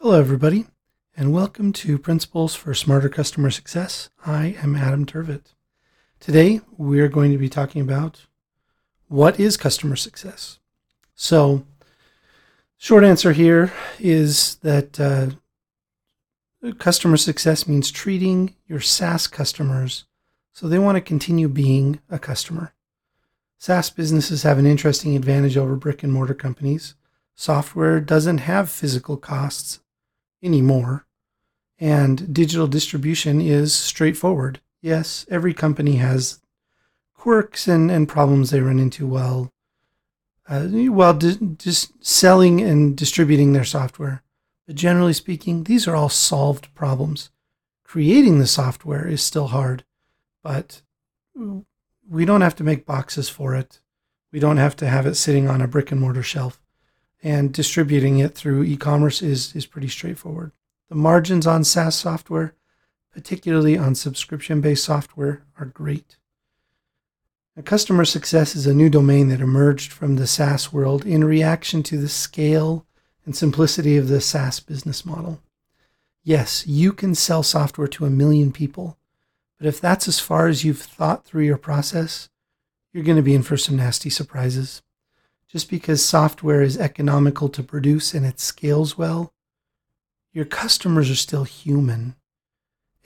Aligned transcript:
Hello, 0.00 0.20
everybody, 0.20 0.66
and 1.16 1.32
welcome 1.32 1.72
to 1.72 1.96
Principles 1.96 2.54
for 2.54 2.74
Smarter 2.74 3.08
Customer 3.08 3.50
Success. 3.50 4.10
I 4.26 4.54
am 4.62 4.76
Adam 4.76 5.06
Turvitt. 5.06 5.54
Today, 6.20 6.60
we're 6.76 7.08
going 7.08 7.32
to 7.32 7.38
be 7.38 7.48
talking 7.48 7.80
about 7.80 8.26
what 9.08 9.40
is 9.40 9.56
customer 9.56 9.96
success. 9.96 10.58
So, 11.14 11.64
short 12.76 13.02
answer 13.02 13.32
here 13.32 13.72
is 13.98 14.56
that 14.56 15.00
uh, 15.00 15.28
customer 16.74 17.16
success 17.16 17.66
means 17.66 17.90
treating 17.90 18.56
your 18.66 18.80
SaaS 18.80 19.26
customers 19.26 20.04
so 20.52 20.68
they 20.68 20.78
want 20.78 20.96
to 20.96 21.00
continue 21.00 21.48
being 21.48 22.00
a 22.10 22.18
customer. 22.18 22.74
SaaS 23.56 23.88
businesses 23.88 24.42
have 24.42 24.58
an 24.58 24.66
interesting 24.66 25.16
advantage 25.16 25.56
over 25.56 25.76
brick 25.76 26.02
and 26.02 26.12
mortar 26.12 26.34
companies. 26.34 26.94
Software 27.34 28.00
doesn't 28.00 28.38
have 28.38 28.68
physical 28.68 29.16
costs 29.16 29.80
anymore. 30.44 31.06
And 31.78 32.32
digital 32.32 32.66
distribution 32.66 33.40
is 33.40 33.74
straightforward. 33.74 34.60
Yes, 34.80 35.26
every 35.30 35.54
company 35.54 35.96
has 35.96 36.40
quirks 37.14 37.66
and, 37.66 37.90
and 37.90 38.08
problems 38.08 38.50
they 38.50 38.60
run 38.60 38.78
into 38.78 39.06
while 39.06 39.50
uh, 40.46 40.66
while 40.66 41.14
di- 41.14 41.38
just 41.56 42.04
selling 42.04 42.60
and 42.60 42.96
distributing 42.96 43.54
their 43.54 43.64
software. 43.64 44.22
But 44.66 44.76
generally 44.76 45.14
speaking, 45.14 45.64
these 45.64 45.88
are 45.88 45.96
all 45.96 46.10
solved 46.10 46.74
problems. 46.74 47.30
Creating 47.82 48.38
the 48.38 48.46
software 48.46 49.06
is 49.08 49.22
still 49.22 49.48
hard, 49.48 49.84
but 50.42 50.82
we 52.08 52.24
don't 52.24 52.42
have 52.42 52.56
to 52.56 52.64
make 52.64 52.86
boxes 52.86 53.28
for 53.28 53.54
it. 53.54 53.80
We 54.32 54.38
don't 54.38 54.56
have 54.58 54.76
to 54.76 54.86
have 54.86 55.06
it 55.06 55.14
sitting 55.14 55.48
on 55.48 55.62
a 55.62 55.68
brick 55.68 55.90
and 55.92 56.00
mortar 56.00 56.22
shelf 56.22 56.60
and 57.24 57.54
distributing 57.54 58.18
it 58.18 58.34
through 58.34 58.62
e-commerce 58.62 59.22
is 59.22 59.56
is 59.56 59.66
pretty 59.66 59.88
straightforward. 59.88 60.52
The 60.90 60.94
margins 60.94 61.46
on 61.46 61.64
SaaS 61.64 61.96
software, 61.96 62.54
particularly 63.10 63.76
on 63.78 63.94
subscription-based 63.94 64.84
software, 64.84 65.42
are 65.58 65.64
great. 65.64 66.18
Now, 67.56 67.62
customer 67.62 68.04
success 68.04 68.54
is 68.54 68.66
a 68.66 68.74
new 68.74 68.90
domain 68.90 69.28
that 69.28 69.40
emerged 69.40 69.90
from 69.90 70.16
the 70.16 70.26
SaaS 70.26 70.72
world 70.72 71.06
in 71.06 71.24
reaction 71.24 71.82
to 71.84 71.96
the 71.96 72.08
scale 72.08 72.84
and 73.24 73.34
simplicity 73.34 73.96
of 73.96 74.08
the 74.08 74.20
SaaS 74.20 74.60
business 74.60 75.06
model. 75.06 75.40
Yes, 76.22 76.66
you 76.66 76.92
can 76.92 77.14
sell 77.14 77.42
software 77.42 77.88
to 77.88 78.04
a 78.04 78.10
million 78.10 78.52
people, 78.52 78.98
but 79.58 79.66
if 79.66 79.80
that's 79.80 80.08
as 80.08 80.20
far 80.20 80.46
as 80.48 80.62
you've 80.62 80.82
thought 80.82 81.24
through 81.24 81.44
your 81.44 81.56
process, 81.56 82.28
you're 82.92 83.04
going 83.04 83.16
to 83.16 83.22
be 83.22 83.34
in 83.34 83.42
for 83.42 83.56
some 83.56 83.76
nasty 83.76 84.10
surprises. 84.10 84.82
Just 85.54 85.70
because 85.70 86.04
software 86.04 86.62
is 86.62 86.76
economical 86.76 87.48
to 87.50 87.62
produce 87.62 88.12
and 88.12 88.26
it 88.26 88.40
scales 88.40 88.98
well, 88.98 89.32
your 90.32 90.44
customers 90.44 91.08
are 91.08 91.14
still 91.14 91.44
human. 91.44 92.16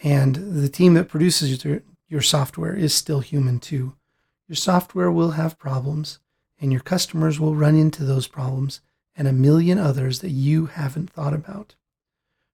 And 0.02 0.34
the 0.34 0.70
team 0.70 0.94
that 0.94 1.10
produces 1.10 1.62
your, 1.62 2.22
software 2.22 2.74
is 2.74 2.94
still 2.94 3.20
human 3.20 3.58
too. 3.58 3.96
Your 4.48 4.56
software 4.56 5.10
will 5.10 5.32
have 5.32 5.58
problems, 5.58 6.20
and 6.58 6.72
your 6.72 6.80
customers 6.80 7.38
will 7.38 7.54
run 7.54 7.76
into 7.76 8.02
those 8.02 8.26
problems 8.26 8.80
and 9.14 9.28
a 9.28 9.32
million 9.34 9.76
others 9.76 10.20
that 10.20 10.30
you 10.30 10.66
haven't 10.66 11.10
thought 11.10 11.34
about. 11.34 11.74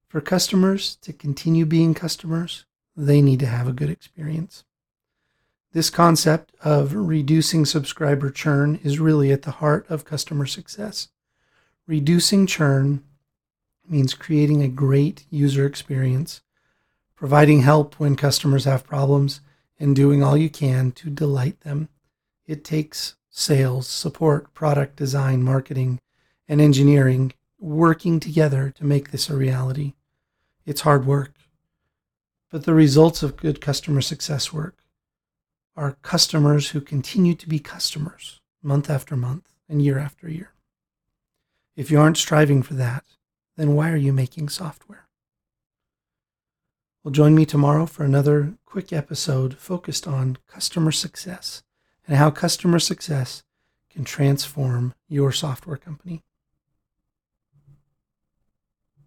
For 0.09 0.21
customers 0.21 0.97
to 1.03 1.13
continue 1.13 1.67
being 1.67 1.95
customers, 1.95 2.65
they 2.97 3.23
need 3.23 3.39
to 3.39 3.47
have 3.47 3.69
a 3.69 3.73
good 3.73 3.91
experience. 3.91 4.65
This 5.75 5.91
concept 5.91 6.55
of 6.63 6.95
reducing 6.95 7.65
subscriber 7.65 8.31
churn 8.31 8.79
is 8.85 9.01
really 9.01 9.33
at 9.33 9.43
the 9.43 9.51
heart 9.51 9.85
of 9.91 10.05
customer 10.05 10.47
success. 10.47 11.09
Reducing 11.89 12.47
churn 12.47 13.03
means 13.85 14.15
creating 14.15 14.63
a 14.63 14.69
great 14.69 15.25
user 15.31 15.67
experience, 15.67 16.43
providing 17.17 17.63
help 17.63 17.99
when 17.99 18.15
customers 18.15 18.67
have 18.67 18.87
problems, 18.87 19.41
and 19.77 19.97
doing 19.97 20.23
all 20.23 20.37
you 20.37 20.49
can 20.49 20.93
to 20.93 21.11
delight 21.11 21.63
them. 21.63 21.89
It 22.47 22.63
takes 22.63 23.17
sales, 23.29 23.89
support, 23.89 24.55
product 24.55 24.95
design, 24.95 25.43
marketing, 25.43 25.99
and 26.47 26.61
engineering 26.61 27.33
working 27.59 28.21
together 28.21 28.71
to 28.77 28.85
make 28.85 29.11
this 29.11 29.29
a 29.29 29.35
reality. 29.35 29.95
It's 30.65 30.83
hard 30.83 31.05
work, 31.05 31.33
but 32.49 32.63
the 32.63 32.75
results 32.75 33.25
of 33.25 33.37
good 33.37 33.61
customer 33.61 34.03
success 34.03 34.53
work 34.53 34.77
are 35.77 35.97
customers 36.03 36.71
who 36.71 36.81
continue 36.81 37.35
to 37.35 37.49
be 37.49 37.59
customers 37.59 38.41
month 38.63 38.89
after 38.89 39.17
month 39.17 39.49
and 39.69 39.83
year 39.83 39.99
after 39.99 40.29
year. 40.29 40.53
If 41.77 41.91
you 41.91 42.01
aren't 42.01 42.17
striving 42.17 42.63
for 42.63 42.75
that, 42.75 43.05
then 43.57 43.75
why 43.75 43.91
are 43.91 43.97
you 43.97 44.13
making 44.13 44.49
software? 44.49 45.09
Well, 47.03 47.13
join 47.13 47.35
me 47.35 47.45
tomorrow 47.45 47.87
for 47.87 48.05
another 48.05 48.55
quick 48.65 48.93
episode 48.93 49.59
focused 49.59 50.07
on 50.07 50.39
customer 50.47 50.93
success 50.93 51.63
and 52.07 52.17
how 52.17 52.31
customer 52.31 52.79
success 52.79 53.43
can 53.91 54.05
transform 54.05 54.95
your 55.09 55.33
software 55.33 55.77
company. 55.77 56.23